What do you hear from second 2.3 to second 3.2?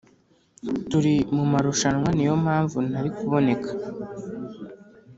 mpamvu ntari